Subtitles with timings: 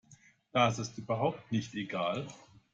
[0.51, 2.25] Das ist überhaupt nicht egal.